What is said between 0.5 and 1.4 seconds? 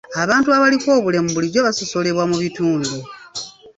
abaliko obulemu